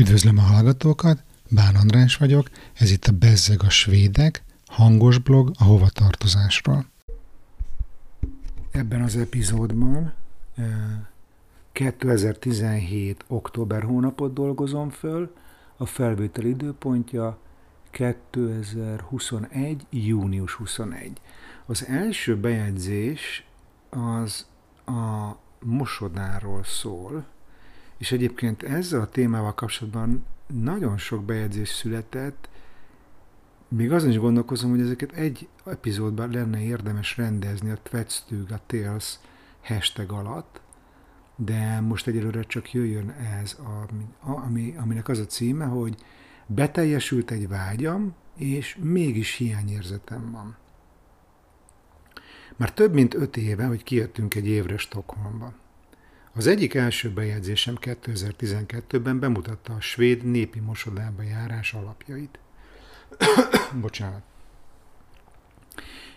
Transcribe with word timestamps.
Üdvözlöm 0.00 0.38
a 0.38 0.40
hallgatókat, 0.40 1.22
Bán 1.50 1.74
András 1.74 2.16
vagyok, 2.16 2.50
ez 2.72 2.90
itt 2.90 3.04
a 3.04 3.12
Bezzeg 3.12 3.62
a 3.62 3.70
Svédek, 3.70 4.42
hangos 4.66 5.18
blog 5.18 5.50
a 5.58 5.64
hovatartozásról. 5.64 6.86
Ebben 8.70 9.02
az 9.02 9.16
epizódban 9.16 10.12
2017. 11.72 13.24
október 13.28 13.82
hónapot 13.82 14.32
dolgozom 14.32 14.90
föl, 14.90 15.34
a 15.76 15.86
felvétel 15.86 16.44
időpontja 16.44 17.38
2021. 17.90 19.86
június 19.90 20.52
21. 20.52 21.20
Az 21.66 21.86
első 21.86 22.36
bejegyzés 22.36 23.44
az 23.90 24.46
a 24.86 25.30
mosodáról 25.58 26.64
szól, 26.64 27.24
és 28.00 28.12
egyébként 28.12 28.62
ezzel 28.62 29.00
a 29.00 29.08
témával 29.08 29.54
kapcsolatban 29.54 30.24
nagyon 30.46 30.98
sok 30.98 31.24
bejegyzés 31.24 31.68
született, 31.68 32.48
még 33.68 33.92
azon 33.92 34.10
is 34.10 34.18
gondolkozom, 34.18 34.70
hogy 34.70 34.80
ezeket 34.80 35.12
egy 35.12 35.48
epizódban 35.64 36.30
lenne 36.30 36.60
érdemes 36.60 37.16
rendezni 37.16 37.70
a 37.70 37.78
Tvetstug, 37.82 38.50
a 38.50 38.60
Tales 38.66 39.18
hashtag 39.62 40.12
alatt, 40.12 40.60
de 41.36 41.80
most 41.80 42.06
egyelőre 42.06 42.42
csak 42.42 42.72
jöjjön 42.72 43.10
ez, 43.10 43.58
ami, 44.20 44.74
aminek 44.78 45.08
az 45.08 45.18
a 45.18 45.26
címe, 45.26 45.64
hogy 45.64 45.96
beteljesült 46.46 47.30
egy 47.30 47.48
vágyam, 47.48 48.14
és 48.36 48.78
mégis 48.82 49.34
hiányérzetem 49.34 50.30
van. 50.30 50.56
Már 52.56 52.72
több 52.72 52.92
mint 52.94 53.14
öt 53.14 53.36
éve, 53.36 53.64
hogy 53.64 53.82
kijöttünk 53.82 54.34
egy 54.34 54.46
évre 54.46 54.76
Stockholmba. 54.76 55.52
Az 56.32 56.46
egyik 56.46 56.74
első 56.74 57.10
bejegyzésem 57.10 57.76
2012-ben 57.80 59.20
bemutatta 59.20 59.74
a 59.74 59.80
svéd 59.80 60.24
népi 60.24 60.60
mosodába 60.60 61.22
járás 61.22 61.74
alapjait. 61.74 62.38
Bocsánat. 63.80 64.22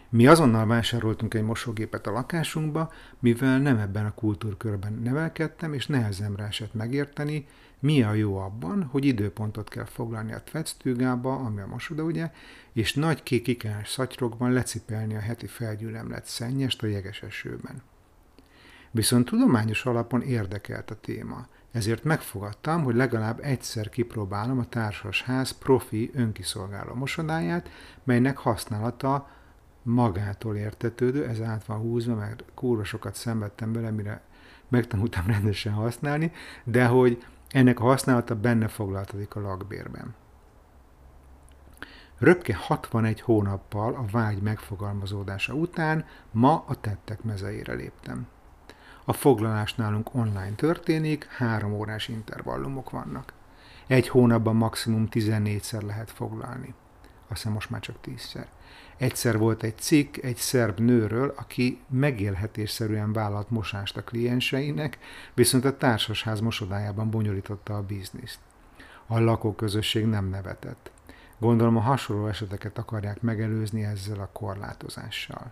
Mi 0.09 0.27
azonnal 0.27 0.65
vásároltunk 0.65 1.33
egy 1.33 1.43
mosógépet 1.43 2.07
a 2.07 2.11
lakásunkba, 2.11 2.91
mivel 3.19 3.59
nem 3.59 3.77
ebben 3.77 4.05
a 4.05 4.13
kultúrkörben 4.13 4.93
nevelkedtem, 4.93 5.73
és 5.73 5.87
nehezemre 5.87 6.43
esett 6.43 6.73
megérteni, 6.73 7.47
mi 7.79 8.03
a 8.03 8.13
jó 8.13 8.37
abban, 8.37 8.83
hogy 8.83 9.05
időpontot 9.05 9.69
kell 9.69 9.85
foglalni 9.85 10.33
a 10.33 10.43
tvectűgába, 10.43 11.35
ami 11.35 11.61
a 11.61 11.67
mosoda 11.67 12.03
ugye, 12.03 12.31
és 12.73 12.93
nagy 12.93 13.23
kék 13.23 13.47
ikás 13.47 13.89
szatyrokban 13.89 14.51
lecipelni 14.51 15.15
a 15.15 15.19
heti 15.19 15.47
felgyűlemlet 15.47 16.25
szennyest 16.25 16.83
a 16.83 16.87
jeges 16.87 17.21
esőben. 17.21 17.81
Viszont 18.95 19.25
tudományos 19.25 19.85
alapon 19.85 20.21
érdekelt 20.21 20.91
a 20.91 20.95
téma, 20.95 21.47
ezért 21.71 22.03
megfogadtam, 22.03 22.83
hogy 22.83 22.95
legalább 22.95 23.39
egyszer 23.43 23.89
kipróbálom 23.89 24.59
a 24.59 24.65
társasház 24.65 25.51
profi 25.51 26.11
önkiszolgáló 26.13 26.93
mosodáját, 26.93 27.69
melynek 28.03 28.37
használata 28.37 29.29
magától 29.83 30.55
értetődő, 30.55 31.27
ez 31.27 31.41
át 31.41 31.65
van 31.65 31.77
húzva, 31.77 32.15
mert 32.15 32.43
kúra 32.53 32.83
sokat 32.83 33.15
szenvedtem 33.15 33.73
bele, 33.73 33.91
mire 33.91 34.21
megtanultam 34.67 35.27
rendesen 35.35 35.73
használni, 35.73 36.31
de 36.63 36.85
hogy 36.85 37.23
ennek 37.49 37.79
a 37.79 37.83
használata 37.83 38.35
benne 38.35 38.67
foglaltatik 38.67 39.35
a 39.35 39.41
lakbérben. 39.41 40.15
Röpke 42.17 42.55
61 42.55 43.21
hónappal 43.21 43.93
a 43.93 44.05
vágy 44.11 44.41
megfogalmazódása 44.41 45.53
után 45.53 46.05
ma 46.31 46.63
a 46.67 46.75
tettek 46.75 47.23
mezeire 47.23 47.73
léptem. 47.73 48.27
A 49.05 49.13
foglalás 49.13 49.73
nálunk 49.73 50.15
online 50.15 50.55
történik, 50.55 51.25
három 51.25 51.73
órás 51.73 52.07
intervallumok 52.07 52.89
vannak. 52.89 53.33
Egy 53.87 54.07
hónapban 54.07 54.55
maximum 54.55 55.07
14-szer 55.11 55.81
lehet 55.81 56.11
foglalni. 56.11 56.73
Azt 57.27 57.41
hiszem 57.41 57.51
most 57.51 57.69
már 57.69 57.81
csak 57.81 57.95
10-szer. 58.05 58.45
Egyszer 58.97 59.37
volt 59.37 59.63
egy 59.63 59.77
cikk 59.77 60.17
egy 60.17 60.35
szerb 60.35 60.79
nőről, 60.79 61.33
aki 61.37 61.81
megélhetésszerűen 61.89 63.13
vállalt 63.13 63.49
mosást 63.49 63.97
a 63.97 64.03
klienseinek, 64.03 64.97
viszont 65.33 65.65
a 65.65 65.77
társasház 65.77 66.39
mosodájában 66.39 67.09
bonyolította 67.09 67.75
a 67.75 67.81
bizniszt. 67.81 68.39
A 69.07 69.19
lakóközösség 69.19 70.05
nem 70.05 70.29
nevetett. 70.29 70.91
Gondolom 71.37 71.77
a 71.77 71.81
hasonló 71.81 72.27
eseteket 72.27 72.77
akarják 72.77 73.21
megelőzni 73.21 73.83
ezzel 73.83 74.19
a 74.19 74.29
korlátozással. 74.33 75.51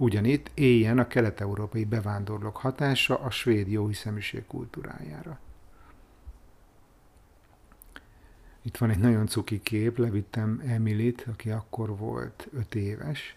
Ugyanitt 0.00 0.50
éljen 0.54 0.98
a 0.98 1.06
kelet-európai 1.06 1.84
bevándorlók 1.84 2.56
hatása 2.56 3.18
a 3.18 3.30
svéd 3.30 3.68
jóhiszeműség 3.68 4.46
kultúrájára. 4.46 5.38
Itt 8.62 8.76
van 8.76 8.90
egy 8.90 8.98
nagyon 8.98 9.26
cuki 9.26 9.62
kép, 9.62 9.98
levittem 9.98 10.62
Emilit, 10.66 11.26
aki 11.28 11.50
akkor 11.50 11.96
volt 11.96 12.48
öt 12.52 12.74
éves, 12.74 13.36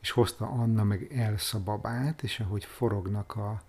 és 0.00 0.10
hozta 0.10 0.46
Anna 0.46 0.84
meg 0.84 1.12
Elsa 1.12 1.62
babát, 1.62 2.22
és 2.22 2.40
ahogy 2.40 2.64
forognak 2.64 3.36
a, 3.36 3.62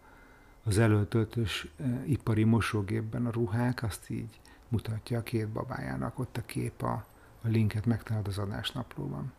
az 0.63 0.78
előtöltös 0.78 1.67
e, 1.78 2.03
ipari 2.06 2.44
mosógépben 2.44 3.25
a 3.25 3.31
ruhák, 3.31 3.84
azt 3.84 4.09
így 4.09 4.40
mutatja 4.67 5.19
a 5.19 5.23
két 5.23 5.47
babájának. 5.47 6.19
Ott 6.19 6.38
a 6.38 6.46
kép, 6.46 6.81
a, 6.81 7.06
a 7.41 7.47
linket 7.47 7.85
megtalálod 7.85 8.28
az 8.28 8.38
adásnaplóban. 8.38 9.34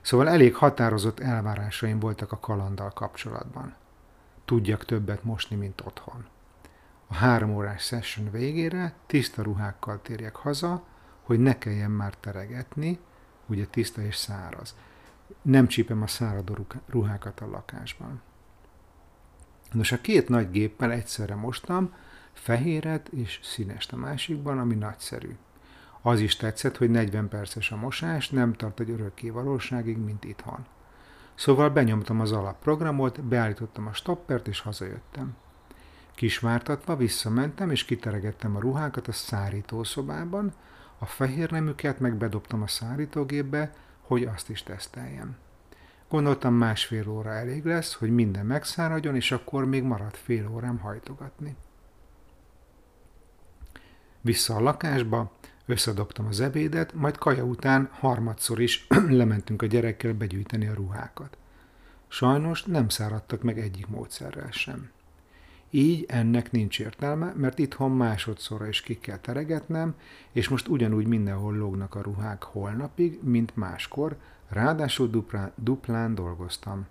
Szóval 0.00 0.28
elég 0.28 0.54
határozott 0.54 1.20
elvárásaim 1.20 1.98
voltak 1.98 2.32
a 2.32 2.38
kalanddal 2.38 2.90
kapcsolatban. 2.90 3.74
Tudjak 4.44 4.84
többet 4.84 5.24
mosni, 5.24 5.56
mint 5.56 5.80
otthon. 5.80 6.26
A 7.06 7.14
három 7.14 7.54
órás 7.54 7.82
session 7.82 8.30
végére 8.30 8.94
tiszta 9.06 9.42
ruhákkal 9.42 10.02
térjek 10.02 10.36
haza, 10.36 10.84
hogy 11.22 11.38
ne 11.38 11.58
kelljen 11.58 11.90
már 11.90 12.14
teregetni, 12.14 12.98
ugye 13.46 13.66
tiszta 13.66 14.02
és 14.02 14.16
száraz. 14.16 14.74
Nem 15.42 15.66
csípem 15.66 16.02
a 16.02 16.06
száradó 16.06 16.56
ruhákat 16.86 17.40
a 17.40 17.46
lakásban. 17.46 18.20
Nos, 19.72 19.92
a 19.92 20.00
két 20.00 20.28
nagy 20.28 20.50
géppel 20.50 20.92
egyszerre 20.92 21.34
mostam, 21.34 21.94
fehéret 22.32 23.08
és 23.08 23.40
színest 23.42 23.92
a 23.92 23.96
másikban, 23.96 24.58
ami 24.58 24.74
nagyszerű. 24.74 25.36
Az 26.02 26.20
is 26.20 26.36
tetszett, 26.36 26.76
hogy 26.76 26.90
40 26.90 27.28
perces 27.28 27.70
a 27.70 27.76
mosás, 27.76 28.30
nem 28.30 28.52
tart 28.52 28.80
egy 28.80 28.90
örökké 28.90 29.30
valóságig, 29.30 29.98
mint 29.98 30.24
itthon. 30.24 30.66
Szóval 31.34 31.70
benyomtam 31.70 32.20
az 32.20 32.32
alapprogramot, 32.32 33.22
beállítottam 33.22 33.86
a 33.86 33.92
stoppert 33.92 34.48
és 34.48 34.60
hazajöttem. 34.60 35.36
Kisvártatva 36.14 36.96
visszamentem 36.96 37.70
és 37.70 37.84
kiteregettem 37.84 38.56
a 38.56 38.60
ruhákat 38.60 39.08
a 39.08 39.12
szárítószobában, 39.12 40.52
a 40.98 41.06
fehér 41.06 41.50
nemüket 41.50 42.00
meg 42.00 42.16
bedobtam 42.16 42.62
a 42.62 42.66
szárítógépbe, 42.66 43.74
hogy 44.00 44.24
azt 44.24 44.48
is 44.48 44.62
teszteljem. 44.62 45.36
Gondoltam 46.08 46.54
másfél 46.54 47.08
óra 47.08 47.32
elég 47.32 47.64
lesz, 47.64 47.94
hogy 47.94 48.10
minden 48.10 48.46
megszáradjon, 48.46 49.14
és 49.14 49.32
akkor 49.32 49.64
még 49.64 49.82
maradt 49.82 50.16
fél 50.16 50.48
órám 50.48 50.78
hajtogatni. 50.78 51.56
Vissza 54.20 54.56
a 54.56 54.60
lakásba, 54.60 55.32
összedobtam 55.68 56.26
az 56.26 56.40
ebédet, 56.40 56.94
majd 56.94 57.18
kaja 57.18 57.44
után 57.44 57.88
harmadszor 57.92 58.60
is 58.60 58.86
lementünk 59.08 59.62
a 59.62 59.66
gyerekkel 59.66 60.12
begyűjteni 60.12 60.66
a 60.66 60.74
ruhákat. 60.74 61.36
Sajnos 62.08 62.62
nem 62.62 62.88
száradtak 62.88 63.42
meg 63.42 63.58
egyik 63.58 63.86
módszerrel 63.86 64.50
sem. 64.50 64.90
Így 65.70 66.04
ennek 66.08 66.50
nincs 66.50 66.80
értelme, 66.80 67.32
mert 67.36 67.58
itthon 67.58 67.90
másodszorra 67.90 68.68
is 68.68 68.80
ki 68.80 68.98
kell 68.98 69.18
teregetnem, 69.18 69.94
és 70.32 70.48
most 70.48 70.68
ugyanúgy 70.68 71.06
mindenhol 71.06 71.56
lógnak 71.56 71.94
a 71.94 72.02
ruhák 72.02 72.42
holnapig, 72.42 73.18
mint 73.22 73.56
máskor, 73.56 74.16
ráadásul 74.48 75.08
duplán, 75.08 75.52
duplán 75.54 76.14
dolgoztam. 76.14 76.86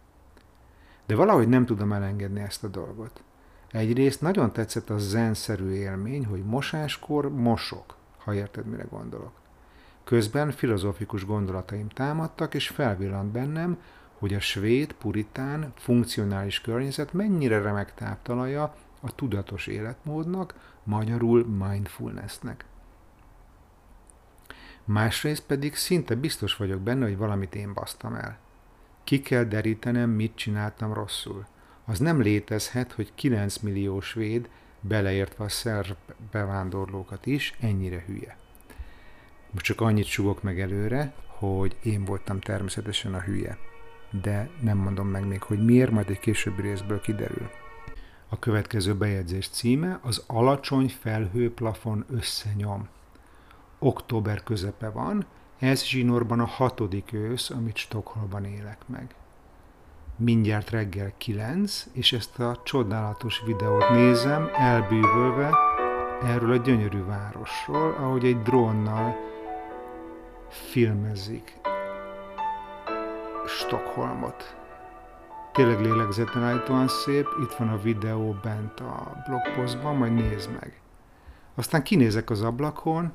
De 1.06 1.16
valahogy 1.16 1.48
nem 1.48 1.66
tudom 1.66 1.94
elengedni 1.94 2.40
ezt 2.40 2.64
a 2.64 2.68
dolgot. 2.68 3.24
Egyrészt 3.72 4.22
nagyon 4.22 4.54
tetszett 4.54 4.90
a 4.90 4.98
zenszerű 4.98 5.70
élmény, 5.70 6.26
hogy 6.26 6.44
mosáskor 6.44 7.30
mosok, 7.30 7.96
ha 8.28 8.34
érted, 8.34 8.66
mire 8.66 8.84
gondolok. 8.90 9.32
Közben 10.04 10.52
filozófikus 10.52 11.26
gondolataim 11.26 11.90
támadtak, 11.90 12.54
és 12.54 12.68
felvillant 12.68 13.32
bennem, 13.32 13.82
hogy 14.18 14.34
a 14.34 14.40
svéd, 14.40 14.94
puritán, 14.94 15.74
funkcionális 15.76 16.62
környezet 16.62 17.14
mennyire 17.14 17.62
remek 17.62 17.94
táptalaja 17.94 18.76
a 19.02 19.16
tudatos 19.16 19.68
életmódnak, 19.68 20.54
magyarul 20.84 21.46
mindfulnessnek. 21.46 22.66
Másrészt 24.84 25.44
pedig 25.44 25.76
szinte 25.76 26.16
biztos 26.16 26.56
vagyok 26.56 26.82
benne, 26.82 27.06
hogy 27.06 27.18
valamit 27.18 27.56
én 27.56 27.74
basztam 27.74 28.16
el. 28.16 28.38
Ki 29.04 29.22
kell 29.22 29.44
derítenem, 29.44 30.10
mit 30.10 30.36
csináltam 30.36 30.94
rosszul. 30.94 31.46
Az 31.86 32.00
nem 32.00 32.22
létezhet, 32.22 32.92
hogy 32.92 33.12
9 33.16 33.58
millió 33.58 34.00
svéd, 34.02 34.50
beleértve 34.82 35.44
a 35.44 35.50
szerb 35.50 35.98
bevándorlókat 36.32 37.26
is, 37.26 37.54
ennyire 37.60 38.04
hülye. 38.08 38.38
Most 39.52 39.66
csak 39.66 39.82
annyit 39.82 40.06
sugok 40.06 40.44
meg 40.44 40.60
előre, 40.60 41.14
hogy 41.26 41.76
én 41.84 42.06
voltam 42.06 42.40
természetesen 42.40 43.14
a 43.14 43.22
hülye 43.22 43.58
de 44.12 44.50
nem 44.62 44.78
mondom 44.78 45.08
meg 45.08 45.28
még, 45.28 45.44
hogy 45.44 45.66
miért, 45.66 45.92
majd 45.92 46.10
egy 46.10 46.20
későbbi 46.20 46.62
részből 46.62 47.02
kiderül. 47.02 47.50
A 48.30 48.40
következő 48.40 48.96
bejegyzés 48.96 49.50
címe 49.50 50.00
az 50.02 50.24
alacsony 50.28 50.90
felhőplafon 50.90 52.06
összenyom. 52.10 52.88
Október 53.80 54.44
közepe 54.44 54.90
van, 54.90 55.26
ez 55.60 55.84
zsinórban 55.84 56.40
a 56.40 56.46
hatodik 56.46 57.14
ősz, 57.14 57.50
amit 57.50 57.78
Stockholmban 57.78 58.46
élek 58.46 58.88
meg. 58.88 59.16
Mindjárt 60.20 60.70
reggel 60.70 61.12
kilenc, 61.18 61.86
és 61.92 62.14
ezt 62.14 62.40
a 62.40 62.62
csodálatos 62.64 63.42
videót 63.46 63.90
nézem, 63.90 64.50
elbűvölve 64.54 65.58
erről 66.24 66.52
a 66.52 66.56
gyönyörű 66.56 67.04
városról, 67.04 67.94
ahogy 67.94 68.26
egy 68.26 68.42
drónnal 68.42 69.16
filmezik 70.50 71.60
Stockholmot. 73.48 74.56
Tényleg 75.54 75.82
lélegzetelállítóan 75.82 76.88
szép, 76.88 77.28
itt 77.44 77.54
van 77.54 77.70
a 77.70 77.82
videó 77.82 78.36
bent 78.44 78.80
a 78.80 79.24
blogpostban, 79.28 79.96
majd 79.96 80.14
nézd 80.14 80.50
meg. 80.60 80.82
Aztán 81.56 81.84
kinézek 81.84 82.30
az 82.30 82.42
ablakon, 82.42 83.12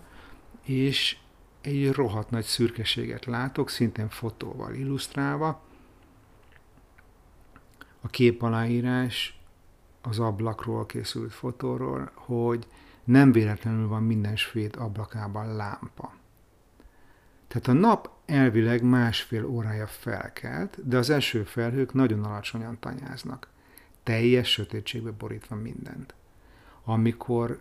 és 0.65 1.17
egy 1.61 1.93
rohadt 1.93 2.31
nagy 2.31 2.45
szürkeséget 2.45 3.25
látok, 3.25 3.71
szintén 3.71 4.09
fotóval 4.09 4.75
illusztrálva. 4.75 5.61
A 8.05 8.09
kép 8.09 8.43
aláírás 8.43 9.41
az 10.03 10.19
ablakról 10.19 10.87
készült 10.87 11.33
fotóról, 11.33 12.11
hogy 12.15 12.67
nem 13.05 13.33
véletlenül 13.33 13.89
van 13.89 14.03
minden 14.03 14.37
svéd 14.37 14.77
ablakában 14.79 15.57
lámpa. 15.57 16.15
Tehát 17.49 17.69
a 17.69 17.73
nap 17.73 18.11
elvileg 18.27 18.83
másfél 18.83 19.47
órája 19.47 19.87
felkelt, 19.87 20.89
de 20.89 20.97
az 20.97 21.11
első 21.11 21.45
felhők 21.45 21.93
nagyon 21.93 22.25
alacsonyan 22.25 22.77
tanyáznak. 22.81 23.49
Teljes 24.03 24.51
sötétségbe 24.51 25.11
borítva 25.11 25.55
mindent. 25.55 26.15
Amikor 26.85 27.61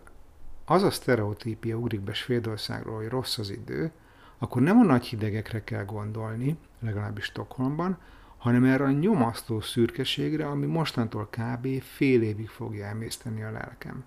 az 0.64 0.82
a 0.82 0.90
sztereotípia 0.90 1.76
ugrik 1.76 2.00
be 2.00 2.12
Svédországról, 2.12 2.96
hogy 2.96 3.08
rossz 3.08 3.38
az 3.38 3.50
idő, 3.50 3.92
akkor 4.38 4.62
nem 4.62 4.78
a 4.78 4.84
nagy 4.84 5.06
hidegekre 5.06 5.64
kell 5.64 5.84
gondolni, 5.84 6.56
legalábbis 6.80 7.24
Stockholmban, 7.24 7.98
hanem 8.42 8.64
erre 8.64 8.84
a 8.84 8.90
nyomasztó 8.90 9.60
szürkeségre, 9.60 10.46
ami 10.46 10.66
mostantól 10.66 11.28
kb. 11.30 11.82
fél 11.82 12.22
évig 12.22 12.48
fogja 12.48 12.86
emészteni 12.86 13.42
a 13.42 13.50
lelkem. 13.50 14.04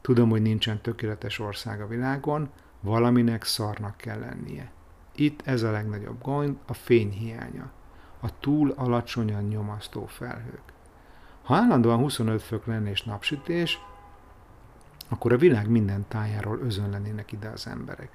Tudom, 0.00 0.30
hogy 0.30 0.42
nincsen 0.42 0.80
tökéletes 0.80 1.38
ország 1.38 1.80
a 1.80 1.86
világon, 1.86 2.50
valaminek 2.80 3.44
szarnak 3.44 3.96
kell 3.96 4.18
lennie. 4.18 4.70
Itt 5.14 5.40
ez 5.44 5.62
a 5.62 5.70
legnagyobb 5.70 6.22
gond, 6.22 6.56
a 6.66 6.72
fény 6.72 7.10
hiánya, 7.10 7.70
a 8.20 8.38
túl 8.38 8.70
alacsonyan 8.76 9.42
nyomasztó 9.42 10.06
felhők. 10.06 10.72
Ha 11.42 11.54
állandóan 11.54 11.98
25 11.98 12.42
fok 12.42 12.66
lenne 12.66 12.90
és 12.90 13.02
napsütés, 13.02 13.80
akkor 15.08 15.32
a 15.32 15.38
világ 15.38 15.68
minden 15.68 16.04
tájáról 16.08 16.58
özönlenének 16.58 17.32
ide 17.32 17.48
az 17.48 17.66
emberek. 17.66 18.10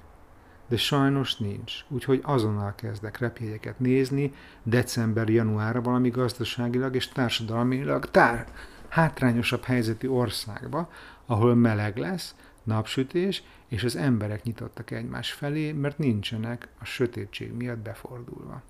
De 0.68 0.76
sajnos 0.76 1.36
nincs, 1.36 1.72
úgyhogy 1.88 2.20
azonnal 2.22 2.74
kezdek 2.74 3.18
repjegyeket 3.18 3.78
nézni 3.78 4.34
december-januárra 4.62 5.80
valami 5.80 6.08
gazdaságilag 6.08 6.94
és 6.94 7.08
társadalmilag 7.08 8.10
tár, 8.10 8.46
hátrányosabb 8.88 9.62
helyzeti 9.62 10.06
országba, 10.06 10.90
ahol 11.26 11.54
meleg 11.54 11.96
lesz, 11.96 12.34
napsütés, 12.62 13.42
és 13.68 13.84
az 13.84 13.96
emberek 13.96 14.42
nyitottak 14.42 14.90
egymás 14.90 15.32
felé, 15.32 15.72
mert 15.72 15.98
nincsenek 15.98 16.68
a 16.78 16.84
sötétség 16.84 17.52
miatt 17.52 17.78
befordulva. 17.78 18.62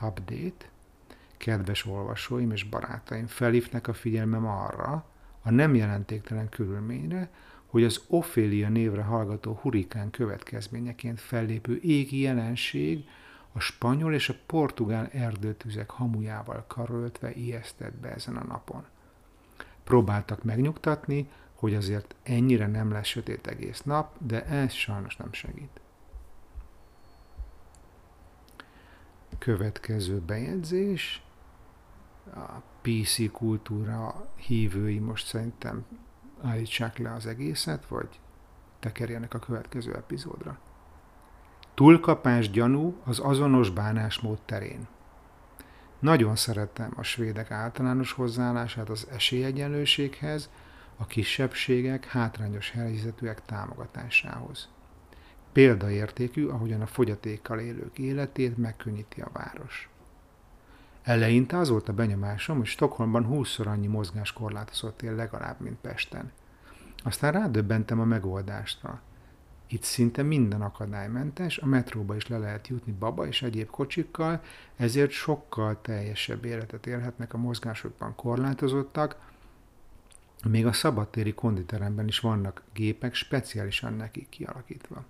Update. 0.00 0.66
Kedves 1.36 1.86
olvasóim 1.86 2.50
és 2.50 2.64
barátaim, 2.64 3.26
felhívnak 3.26 3.86
a 3.86 3.92
figyelmem 3.92 4.46
arra, 4.46 5.04
a 5.42 5.50
nem 5.50 5.74
jelentéktelen 5.74 6.48
körülményre, 6.48 7.30
hogy 7.76 7.84
az 7.84 8.04
Ophélia 8.06 8.68
névre 8.68 9.02
hallgató 9.02 9.58
hurikán 9.62 10.10
következményeként 10.10 11.20
fellépő 11.20 11.80
égi 11.82 12.20
jelenség 12.20 13.04
a 13.52 13.60
spanyol 13.60 14.14
és 14.14 14.28
a 14.28 14.34
portugál 14.46 15.08
erdőtüzek 15.12 15.90
hamujával 15.90 16.64
karöltve 16.66 17.34
ijesztett 17.34 17.94
be 17.94 18.12
ezen 18.14 18.36
a 18.36 18.44
napon. 18.44 18.84
Próbáltak 19.84 20.44
megnyugtatni, 20.44 21.28
hogy 21.54 21.74
azért 21.74 22.14
ennyire 22.22 22.66
nem 22.66 22.92
lesz 22.92 23.06
sötét 23.06 23.46
egész 23.46 23.82
nap, 23.82 24.16
de 24.26 24.44
ez 24.44 24.72
sajnos 24.72 25.16
nem 25.16 25.32
segít. 25.32 25.80
Következő 29.38 30.20
bejegyzés. 30.20 31.22
A 32.34 32.62
PC 32.82 33.32
kultúra 33.32 34.30
hívői 34.36 34.98
most 34.98 35.26
szerintem 35.26 35.84
állítsák 36.46 36.98
le 36.98 37.12
az 37.12 37.26
egészet, 37.26 37.86
vagy 37.88 38.08
tekerjenek 38.78 39.34
a 39.34 39.38
következő 39.38 39.94
epizódra. 39.94 40.58
Túlkapás 41.74 42.50
gyanú 42.50 42.96
az 43.04 43.18
azonos 43.18 43.70
bánásmód 43.70 44.38
terén. 44.44 44.86
Nagyon 45.98 46.36
szeretem 46.36 46.92
a 46.96 47.02
svédek 47.02 47.50
általános 47.50 48.12
hozzáállását 48.12 48.88
az 48.88 49.06
esélyegyenlőséghez, 49.10 50.50
a 50.96 51.06
kisebbségek 51.06 52.04
hátrányos 52.04 52.70
helyzetűek 52.70 53.44
támogatásához. 53.44 54.68
Példaértékű, 55.52 56.46
ahogyan 56.46 56.80
a 56.80 56.86
fogyatékkal 56.86 57.58
élők 57.58 57.98
életét 57.98 58.56
megkönnyíti 58.56 59.20
a 59.20 59.30
város. 59.32 59.88
Eleinte 61.06 61.58
az 61.58 61.68
volt 61.68 61.88
a 61.88 61.92
benyomásom, 61.92 62.56
hogy 62.56 62.66
Stockholmban 62.66 63.28
20-szor 63.30 63.66
annyi 63.66 63.86
mozgáskorlátozott 63.86 65.02
él 65.02 65.14
legalább, 65.14 65.60
mint 65.60 65.76
Pesten. 65.80 66.32
Aztán 67.04 67.32
rádöbbentem 67.32 68.00
a 68.00 68.04
megoldásra. 68.04 69.00
Itt 69.66 69.82
szinte 69.82 70.22
minden 70.22 70.62
akadálymentes, 70.62 71.58
a 71.58 71.66
metróba 71.66 72.16
is 72.16 72.26
le 72.26 72.38
lehet 72.38 72.68
jutni 72.68 72.92
baba 72.92 73.26
és 73.26 73.42
egyéb 73.42 73.70
kocsikkal, 73.70 74.42
ezért 74.76 75.10
sokkal 75.10 75.80
teljesebb 75.80 76.44
életet 76.44 76.86
élhetnek 76.86 77.34
a 77.34 77.38
mozgásokban 77.38 78.14
korlátozottak, 78.14 79.16
még 80.48 80.66
a 80.66 80.72
szabadtéri 80.72 81.34
konditeremben 81.34 82.06
is 82.06 82.20
vannak 82.20 82.62
gépek 82.72 83.14
speciálisan 83.14 83.92
nekik 83.92 84.28
kialakítva. 84.28 85.04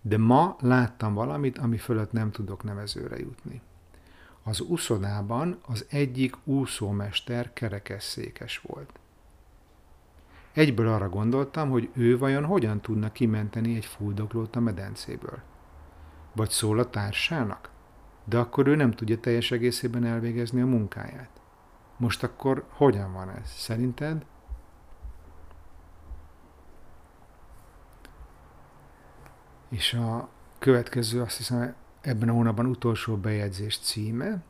De 0.00 0.18
ma 0.18 0.56
láttam 0.60 1.14
valamit, 1.14 1.58
ami 1.58 1.78
fölött 1.78 2.12
nem 2.12 2.30
tudok 2.30 2.62
nevezőre 2.62 3.18
jutni. 3.18 3.60
Az 4.42 4.60
úszodában 4.60 5.60
az 5.66 5.86
egyik 5.88 6.36
úszómester 6.44 7.52
kerekesszékes 7.52 8.58
volt. 8.58 8.90
Egyből 10.52 10.88
arra 10.88 11.08
gondoltam, 11.08 11.70
hogy 11.70 11.90
ő 11.92 12.18
vajon 12.18 12.44
hogyan 12.44 12.80
tudna 12.80 13.12
kimenteni 13.12 13.76
egy 13.76 13.84
fuldoklót 13.84 14.56
a 14.56 14.60
medencéből. 14.60 15.42
Vagy 16.32 16.50
szól 16.50 16.78
a 16.78 16.90
társának? 16.90 17.70
De 18.24 18.38
akkor 18.38 18.66
ő 18.66 18.74
nem 18.74 18.90
tudja 18.90 19.20
teljes 19.20 19.50
egészében 19.50 20.04
elvégezni 20.04 20.60
a 20.60 20.66
munkáját. 20.66 21.40
Most 21.96 22.22
akkor 22.22 22.64
hogyan 22.68 23.12
van 23.12 23.30
ez? 23.30 23.50
Szerinted? 23.50 24.24
És 29.68 29.94
a 29.94 30.28
következő, 30.58 31.20
azt 31.20 31.36
hiszem, 31.36 31.74
ebben 32.00 32.28
a 32.28 32.32
hónapban 32.32 32.66
utolsó 32.66 33.16
bejegyzés 33.16 33.78
címe. 33.78 34.42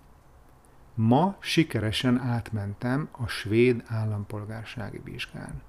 Ma 0.95 1.37
sikeresen 1.41 2.19
átmentem 2.19 3.09
a 3.11 3.27
svéd 3.27 3.85
állampolgársági 3.87 5.01
vizsgán. 5.05 5.63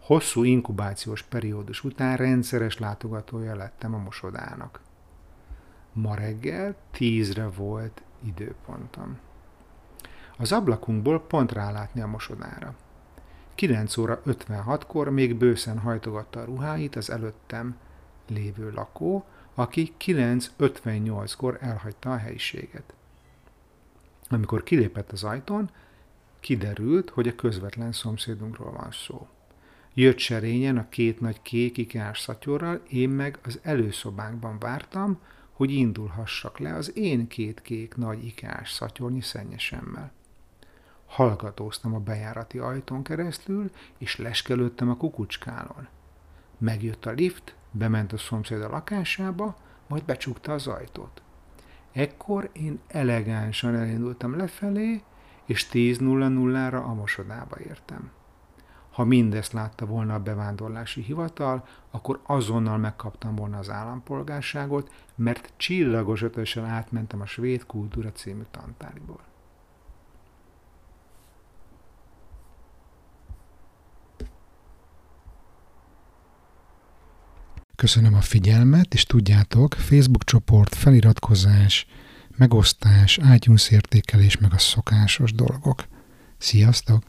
Hosszú 0.00 0.44
inkubációs 0.44 1.22
periódus 1.22 1.84
után 1.84 2.16
rendszeres 2.16 2.78
látogatója 2.78 3.56
lettem 3.56 3.94
a 3.94 3.98
mosodának. 3.98 4.80
Ma 5.92 6.14
reggel 6.14 6.76
tízre 6.90 7.48
volt 7.48 8.02
időpontom. 8.24 9.18
Az 10.36 10.52
ablakunkból 10.52 11.20
pont 11.20 11.52
rálátni 11.52 12.00
a 12.00 12.06
mosodára. 12.06 12.74
9 13.54 13.96
óra 13.96 14.22
56-kor 14.26 15.10
még 15.10 15.36
bőszen 15.36 15.78
hajtogatta 15.78 16.40
a 16.40 16.44
ruháit 16.44 16.96
az 16.96 17.10
előttem 17.10 17.76
lévő 18.28 18.70
lakó, 18.70 19.24
aki 19.58 19.92
9.58-kor 19.98 21.58
elhagyta 21.60 22.12
a 22.12 22.16
helyiséget. 22.16 22.94
Amikor 24.28 24.62
kilépett 24.62 25.12
az 25.12 25.24
ajtón, 25.24 25.70
kiderült, 26.40 27.10
hogy 27.10 27.28
a 27.28 27.34
közvetlen 27.34 27.92
szomszédunkról 27.92 28.72
van 28.72 28.90
szó. 28.90 29.28
Jött 29.94 30.18
serényen 30.18 30.78
a 30.78 30.88
két 30.88 31.20
nagy 31.20 31.42
kék 31.42 31.76
ikás 31.76 32.20
szatyorral, 32.20 32.80
én 32.88 33.08
meg 33.08 33.38
az 33.42 33.58
előszobánkban 33.62 34.58
vártam, 34.58 35.20
hogy 35.52 35.70
indulhassak 35.70 36.58
le 36.58 36.74
az 36.74 36.96
én 36.96 37.26
két 37.26 37.62
kék 37.62 37.96
nagy 37.96 38.24
ikás 38.24 38.72
szatyornyi 38.72 39.20
szennyesemmel. 39.20 40.12
Hallgatóztam 41.06 41.94
a 41.94 42.00
bejárati 42.00 42.58
ajtón 42.58 43.02
keresztül, 43.02 43.70
és 43.98 44.16
leskelődtem 44.16 44.90
a 44.90 44.96
kukucskálon. 44.96 45.88
Megjött 46.58 47.06
a 47.06 47.10
lift, 47.10 47.54
bement 47.70 48.12
a 48.12 48.18
szomszéd 48.18 48.62
a 48.62 48.68
lakásába, 48.68 49.56
majd 49.86 50.04
becsukta 50.04 50.52
az 50.52 50.66
ajtót. 50.66 51.22
Ekkor 51.92 52.50
én 52.52 52.80
elegánsan 52.86 53.74
elindultam 53.74 54.36
lefelé, 54.36 55.02
és 55.44 55.68
10.00-ra 55.72 56.84
a 56.84 56.94
mosodába 56.94 57.58
értem. 57.58 58.10
Ha 58.90 59.04
mindezt 59.04 59.52
látta 59.52 59.86
volna 59.86 60.14
a 60.14 60.18
bevándorlási 60.18 61.02
hivatal, 61.02 61.66
akkor 61.90 62.20
azonnal 62.26 62.78
megkaptam 62.78 63.34
volna 63.34 63.58
az 63.58 63.70
állampolgárságot, 63.70 64.92
mert 65.14 65.52
csillagos 65.56 66.22
ötösen 66.22 66.64
átmentem 66.64 67.20
a 67.20 67.26
Svéd 67.26 67.66
Kultúra 67.66 68.12
című 68.12 68.42
tantáriból. 68.50 69.20
Köszönöm 77.78 78.14
a 78.14 78.20
figyelmet, 78.20 78.94
és 78.94 79.04
tudjátok, 79.04 79.74
Facebook 79.74 80.24
csoport, 80.24 80.74
feliratkozás, 80.74 81.86
megosztás, 82.36 83.18
iTunes 83.34 83.70
értékelés, 83.70 84.38
meg 84.38 84.52
a 84.52 84.58
szokásos 84.58 85.32
dolgok. 85.32 85.86
Sziasztok! 86.38 87.02